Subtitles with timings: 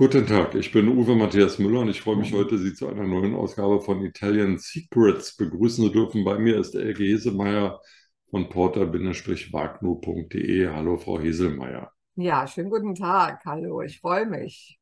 [0.00, 3.06] Guten Tag, ich bin Uwe Matthias Müller und ich freue mich heute, Sie zu einer
[3.06, 6.24] neuen Ausgabe von Italian Secrets begrüßen zu dürfen.
[6.24, 7.82] Bei mir ist Elke Heselmeier
[8.30, 10.68] von porter-wagner.de.
[10.68, 11.92] Hallo, Frau Heselmeier.
[12.14, 13.44] Ja, schönen guten Tag.
[13.44, 14.80] Hallo, ich freue mich.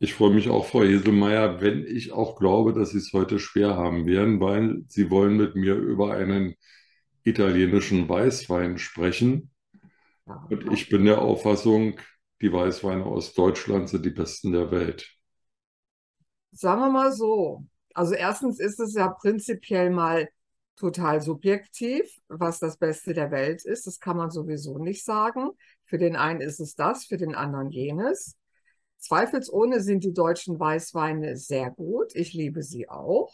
[0.00, 3.74] Ich freue mich auch, Frau Heselmeier, wenn ich auch glaube, dass Sie es heute schwer
[3.74, 6.56] haben werden, weil Sie wollen mit mir über einen
[7.24, 9.50] italienischen Weißwein sprechen.
[10.26, 11.98] Und ich bin der Auffassung,
[12.40, 15.14] die Weißweine aus Deutschland sind die besten der Welt.
[16.52, 17.64] Sagen wir mal so.
[17.94, 20.28] Also erstens ist es ja prinzipiell mal
[20.76, 23.86] total subjektiv, was das Beste der Welt ist.
[23.86, 25.50] Das kann man sowieso nicht sagen.
[25.84, 28.36] Für den einen ist es das, für den anderen jenes.
[28.98, 32.14] Zweifelsohne sind die deutschen Weißweine sehr gut.
[32.14, 33.32] Ich liebe sie auch.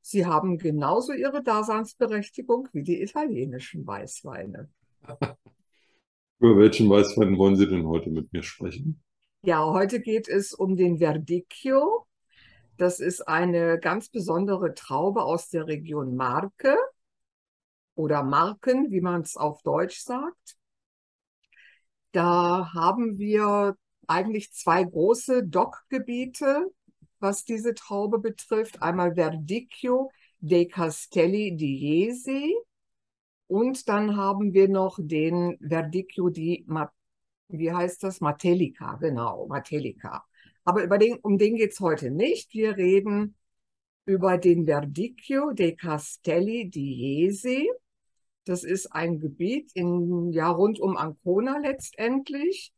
[0.00, 4.68] Sie haben genauso ihre Daseinsberechtigung wie die italienischen Weißweine.
[6.40, 9.02] Über welchen Weißwein wollen Sie denn heute mit mir sprechen?
[9.42, 12.06] Ja, heute geht es um den Verdicchio.
[12.76, 16.76] Das ist eine ganz besondere Traube aus der Region Marke
[17.96, 20.56] oder Marken, wie man es auf Deutsch sagt.
[22.12, 26.70] Da haben wir eigentlich zwei große Dockgebiete,
[27.18, 28.80] was diese Traube betrifft.
[28.80, 32.54] Einmal Verdicchio dei Castelli di Jesi
[33.48, 36.66] und dann haben wir noch den Verdicchio di,
[37.48, 38.20] wie heißt das?
[38.20, 40.24] Matelica, genau, Matelica.
[40.64, 42.52] Aber über den, um den geht es heute nicht.
[42.52, 43.36] Wir reden
[44.04, 47.70] über den Verdicchio dei Castelli di Jesi.
[48.44, 52.72] Das ist ein Gebiet in, ja, rund um Ancona letztendlich.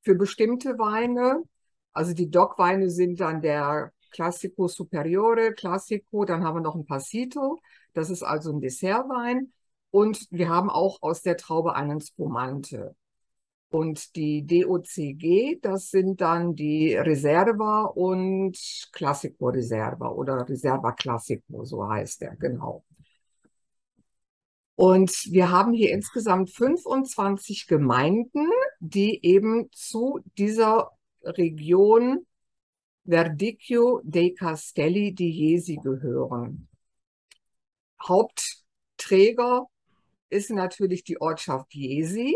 [0.02, 1.44] für bestimmte Weine.
[1.94, 7.58] Also die DOC-Weine sind dann der Classico Superiore, Classico, dann haben wir noch ein Passito,
[7.94, 9.54] das ist also ein Dessertwein.
[9.92, 12.94] Und wir haben auch aus der Traube einen Spumante.
[13.70, 18.58] Und die DOCG, das sind dann die Reserva und
[18.92, 22.84] Classico Reserva oder Reserva Classico, so heißt der, genau.
[24.82, 28.50] Und wir haben hier insgesamt 25 Gemeinden,
[28.80, 30.90] die eben zu dieser
[31.22, 32.26] Region
[33.06, 36.68] Verdicchio dei Castelli di Jesi gehören.
[38.02, 39.68] Hauptträger
[40.30, 42.36] ist natürlich die Ortschaft Jesi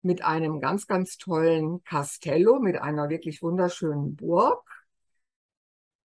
[0.00, 4.64] mit einem ganz, ganz tollen Castello, mit einer wirklich wunderschönen Burg,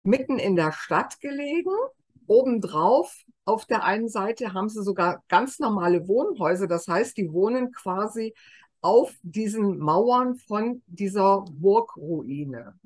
[0.05, 1.75] mitten in der Stadt gelegen
[2.27, 6.67] Obendrauf auf der einen Seite haben sie sogar ganz normale Wohnhäuser.
[6.67, 8.35] Das heißt, die wohnen quasi
[8.81, 12.79] auf diesen Mauern von dieser Burgruine.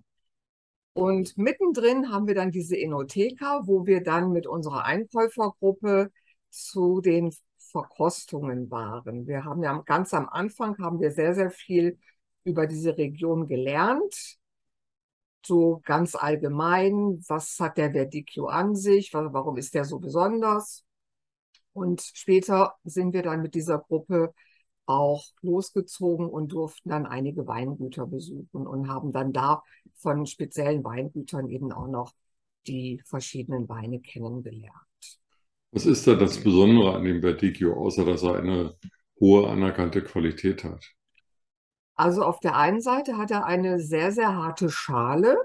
[0.93, 6.11] Und mittendrin haben wir dann diese Enotheka, wo wir dann mit unserer Einkäufergruppe
[6.51, 9.27] zu den Verkostungen waren.
[9.27, 11.99] Wir haben ja ganz am Anfang haben wir sehr, sehr viel
[12.45, 14.40] über diese Region gelernt
[15.45, 20.85] so ganz allgemein, was hat der Verdicchio an sich, warum ist der so besonders?
[21.73, 24.35] Und später sind wir dann mit dieser Gruppe
[24.87, 29.63] auch losgezogen und durften dann einige Weingüter besuchen und haben dann da
[29.95, 32.13] von speziellen Weingütern eben auch noch
[32.67, 34.75] die verschiedenen Weine kennengelernt.
[35.73, 38.75] Was ist da das Besondere an dem Verdicchio, außer dass er eine
[39.21, 40.85] hohe anerkannte Qualität hat?
[42.01, 45.37] Also auf der einen Seite hat er eine sehr, sehr harte Schale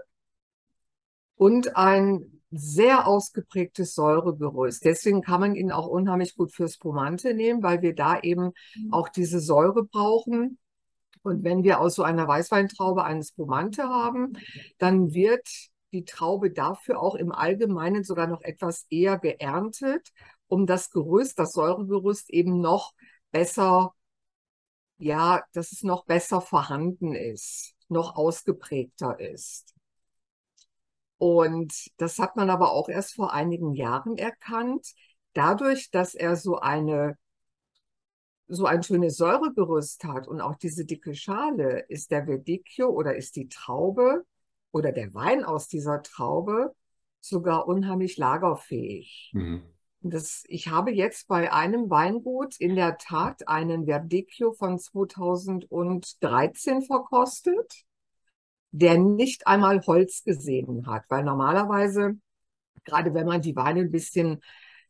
[1.35, 4.85] und ein sehr ausgeprägtes Säuregerüst.
[4.85, 8.93] Deswegen kann man ihn auch unheimlich gut fürs Pomante nehmen, weil wir da eben mhm.
[8.93, 10.57] auch diese Säure brauchen.
[11.23, 14.37] Und wenn wir aus so einer Weißweintraube eines Pomante haben,
[14.77, 15.45] dann wird
[15.91, 20.13] die Traube dafür auch im Allgemeinen sogar noch etwas eher geerntet,
[20.47, 22.93] um das Gerüst, das Säuregerüst eben noch
[23.31, 23.93] besser
[24.97, 29.73] ja, dass es noch besser vorhanden ist, noch ausgeprägter ist.
[31.17, 34.93] Und das hat man aber auch erst vor einigen Jahren erkannt,
[35.33, 37.17] dadurch, dass er so eine
[38.47, 43.35] so ein schönes Säuregerüst hat und auch diese dicke Schale, ist der Verdicchio oder ist
[43.35, 44.23] die Traube
[44.71, 46.75] oder der Wein aus dieser Traube
[47.21, 49.31] sogar unheimlich lagerfähig.
[49.33, 49.63] Mhm.
[50.07, 57.85] Das, ich habe jetzt bei einem Weingut in der Tat einen Verdicchio von 2013 verkostet,
[58.69, 62.19] der nicht einmal Holz gesehen hat, weil normalerweise,
[62.83, 64.43] gerade wenn man die Weine ein bisschen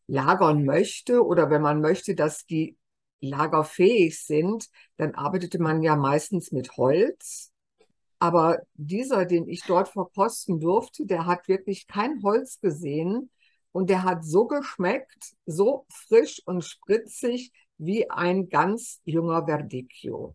[0.07, 2.75] lagern möchte oder wenn man möchte, dass die
[3.21, 4.67] lagerfähig sind,
[4.97, 7.53] dann arbeitete man ja meistens mit Holz.
[8.19, 13.29] Aber dieser, den ich dort verkosten durfte, der hat wirklich kein Holz gesehen
[13.75, 20.33] und der hat so geschmeckt, so frisch und spritzig wie ein ganz junger Verdicchio.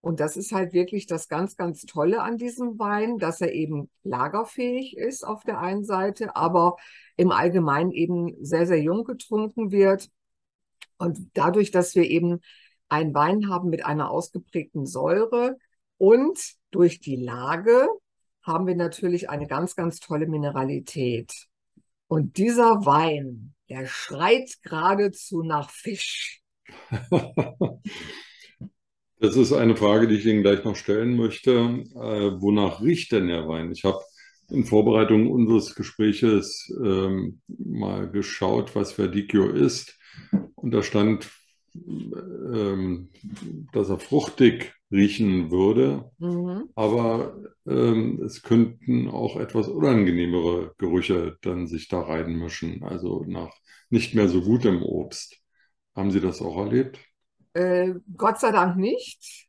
[0.00, 3.88] Und das ist halt wirklich das ganz, ganz Tolle an diesem Wein, dass er eben
[4.02, 6.74] lagerfähig ist auf der einen Seite, aber
[7.16, 10.10] im Allgemeinen eben sehr, sehr jung getrunken wird.
[10.96, 12.40] Und dadurch, dass wir eben
[12.88, 15.58] einen Wein haben mit einer ausgeprägten Säure
[15.96, 16.40] und
[16.72, 17.88] durch die Lage
[18.42, 21.47] haben wir natürlich eine ganz, ganz tolle Mineralität.
[22.08, 26.40] Und dieser Wein, der schreit geradezu nach Fisch.
[29.20, 31.50] Das ist eine Frage, die ich Ihnen gleich noch stellen möchte.
[31.50, 33.72] Äh, wonach riecht denn der Wein?
[33.72, 33.98] Ich habe
[34.48, 39.98] in Vorbereitung unseres Gespräches ähm, mal geschaut, was Verdicchio ist.
[40.54, 41.28] Und da stand,
[41.74, 43.10] ähm,
[43.72, 46.70] dass er fruchtig riechen würde, mhm.
[46.74, 47.36] aber
[47.66, 53.52] ähm, es könnten auch etwas unangenehmere Gerüche dann sich da reinmischen, also nach
[53.90, 55.40] nicht mehr so gutem Obst.
[55.94, 56.98] Haben Sie das auch erlebt?
[57.54, 59.48] Äh, Gott sei Dank nicht.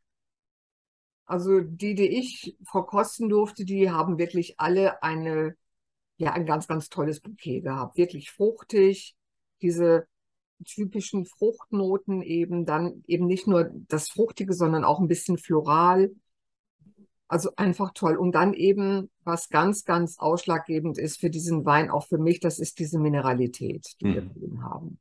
[1.26, 5.56] Also die, die ich verkosten durfte, die haben wirklich alle eine,
[6.18, 7.98] ja, ein ganz, ganz tolles Bouquet gehabt.
[7.98, 9.16] Wirklich fruchtig,
[9.62, 10.08] diese
[10.66, 16.12] typischen Fruchtnoten eben, dann eben nicht nur das Fruchtige, sondern auch ein bisschen floral.
[17.28, 18.18] Also einfach toll.
[18.18, 22.60] Und dann eben, was ganz, ganz ausschlaggebend ist für diesen Wein, auch für mich, das
[22.60, 24.14] ist diese Mineralität, die hm.
[24.14, 25.00] wir drin haben.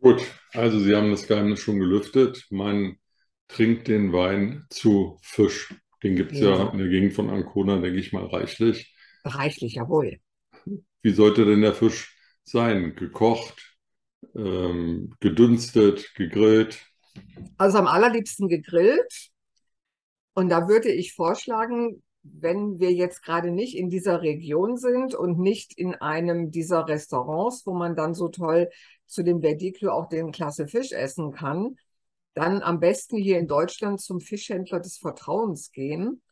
[0.00, 0.22] Gut,
[0.52, 2.46] also Sie haben das Geheimnis schon gelüftet.
[2.50, 2.96] Man
[3.46, 5.74] trinkt den Wein zu Fisch.
[6.02, 6.56] Den gibt es ja.
[6.56, 8.92] ja in der Gegend von Ancona, denke ich mal, reichlich.
[9.24, 10.18] Reichlich, jawohl.
[11.02, 12.11] Wie sollte denn der Fisch
[12.44, 12.94] sein?
[12.96, 13.76] Gekocht,
[14.34, 16.86] ähm, gedünstet, gegrillt?
[17.56, 19.30] Also am allerliebsten gegrillt.
[20.34, 25.38] Und da würde ich vorschlagen, wenn wir jetzt gerade nicht in dieser Region sind und
[25.38, 28.70] nicht in einem dieser Restaurants, wo man dann so toll
[29.06, 31.76] zu dem Verdicchio auch den Klasse Fisch essen kann,
[32.34, 36.22] dann am besten hier in Deutschland zum Fischhändler des Vertrauens gehen.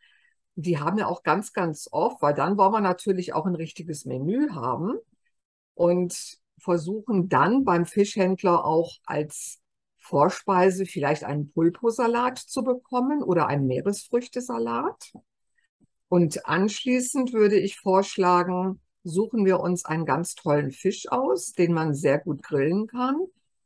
[0.55, 4.06] Die haben ja auch ganz, ganz oft, weil dann wollen wir natürlich auch ein richtiges
[4.06, 4.95] Menü haben
[5.81, 9.61] und versuchen dann beim Fischhändler auch als
[9.97, 15.15] Vorspeise vielleicht einen Pulposalat zu bekommen oder einen Meeresfrüchtesalat.
[16.09, 21.94] Und anschließend würde ich vorschlagen, suchen wir uns einen ganz tollen Fisch aus, den man
[21.94, 23.17] sehr gut grillen kann.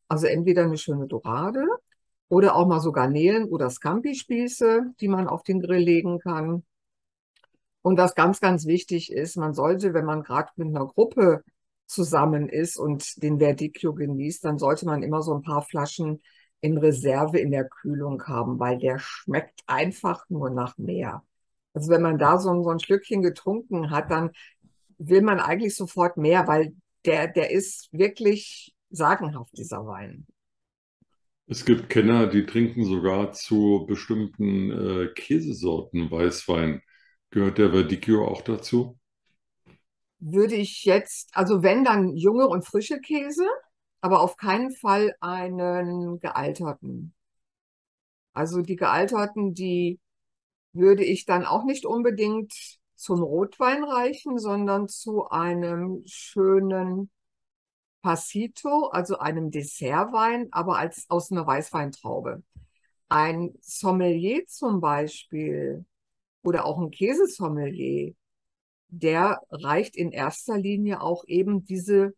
[0.06, 1.66] Also entweder eine schöne Dorade
[2.28, 6.62] oder auch mal so Garnelen oder Scampi-Spieße, die man auf den Grill legen kann.
[7.82, 11.43] Und was ganz, ganz wichtig ist, man sollte, wenn man gerade mit einer Gruppe
[11.86, 16.22] zusammen ist und den Verdicchio genießt, dann sollte man immer so ein paar Flaschen
[16.60, 21.22] in Reserve in der Kühlung haben, weil der schmeckt einfach nur nach mehr.
[21.75, 24.31] Also wenn man da so, so ein Schlückchen getrunken hat, dann
[24.96, 30.26] will man eigentlich sofort mehr, weil der, der ist wirklich sagenhaft, dieser Wein.
[31.47, 36.80] Es gibt Kenner, die trinken sogar zu bestimmten äh, Käsesorten Weißwein.
[37.30, 38.99] Gehört der Verdicchio auch dazu?
[40.26, 43.47] Würde ich jetzt, also wenn dann junge und frische Käse,
[44.00, 47.12] aber auf keinen Fall einen gealterten.
[48.33, 50.00] Also die gealterten, die
[50.73, 52.54] würde ich dann auch nicht unbedingt
[52.95, 57.11] zum Rotwein reichen, sondern zu einem schönen
[58.00, 62.43] Passito, also einem Dessertwein, aber als aus einer Weißweintraube.
[63.11, 65.85] Ein Sommelier zum Beispiel
[66.43, 68.14] oder auch ein Käsesommelier,
[69.00, 72.14] der reicht in erster Linie auch eben diese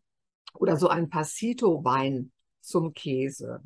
[0.53, 2.31] oder so ein Passito-Wein
[2.61, 3.61] zum Käse.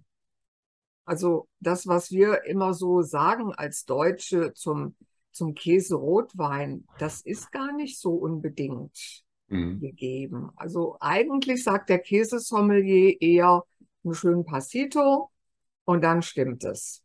[1.05, 4.95] Also das, was wir immer so sagen als Deutsche zum,
[5.31, 9.79] zum Käse-Rotwein, das ist gar nicht so unbedingt mhm.
[9.79, 10.51] gegeben.
[10.55, 13.63] Also eigentlich sagt der Käsesommelier eher
[14.03, 15.31] einen schönen Passito
[15.85, 17.03] und dann stimmt es.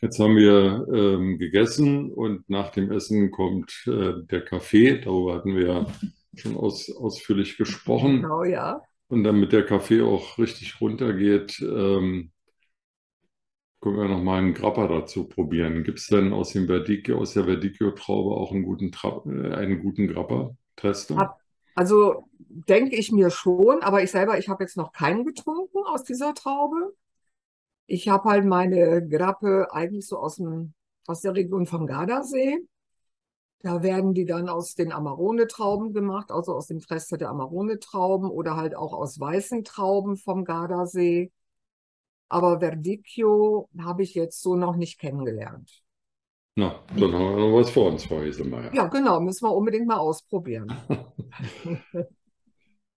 [0.00, 4.98] Jetzt haben wir ähm, gegessen und nach dem Essen kommt äh, der Kaffee.
[4.98, 5.86] Darüber hatten wir ja
[6.34, 8.22] schon aus, ausführlich gesprochen.
[8.22, 8.82] Genau, ja.
[9.08, 12.32] Und damit der Kaffee auch richtig runtergeht, ähm,
[13.80, 15.82] können wir noch mal einen Grappa dazu probieren.
[15.82, 19.82] Gibt es denn aus dem Verdicchio, aus der Verdicchio-Traube auch einen guten, Tra äh, einen
[19.82, 20.56] guten Grappa?
[20.76, 21.36] Tester?
[21.74, 26.04] Also denke ich mir schon, aber ich selber, ich habe jetzt noch keinen getrunken aus
[26.04, 26.94] dieser Traube.
[27.86, 30.74] Ich habe halt meine Grappe eigentlich so aus, dem,
[31.06, 32.58] aus der Region vom Gardasee.
[33.60, 38.56] Da werden die dann aus den Amarone-Trauben gemacht, also aus dem Trester der Amarone-Trauben oder
[38.56, 41.30] halt auch aus weißen Trauben vom Gardasee.
[42.28, 45.82] aber Verdicchio habe ich jetzt so noch nicht kennengelernt.
[46.56, 48.74] Na, dann haben wir noch was vor uns, Frau Heselmeier.
[48.74, 50.72] Ja, genau, müssen wir unbedingt mal ausprobieren.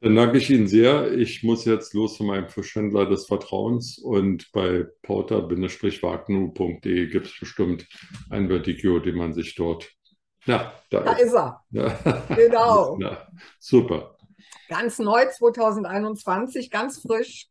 [0.05, 1.11] Dann danke ich Ihnen sehr.
[1.13, 7.87] Ich muss jetzt los zu meinem Fischhändler des Vertrauens und bei porter-wagnu.de gibt es bestimmt
[8.29, 9.91] ein Verticchio, den man sich dort.
[10.45, 11.63] Ja, da, Da ist er.
[11.71, 12.21] Ja.
[12.35, 12.97] Genau.
[13.01, 13.27] Ja,
[13.59, 14.15] super.
[14.69, 17.47] Ganz neu 2021, ganz frisch,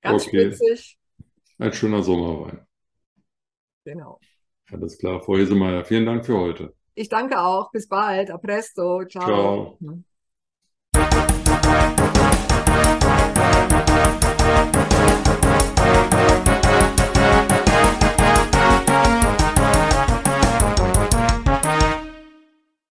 [0.00, 0.52] ganz Okay.
[0.52, 0.96] spritzig.
[1.58, 2.64] Ein schöner Sommerwein.
[3.84, 4.20] Genau.
[4.70, 5.84] Alles klar, Frau Heselmeier.
[5.84, 6.72] Vielen Dank für heute.
[6.94, 7.72] Ich danke auch.
[7.72, 8.30] Bis bald.
[8.30, 9.04] A presto.
[9.06, 9.76] Ciao.
[9.80, 10.04] Ciao.
[14.56, 14.95] Thank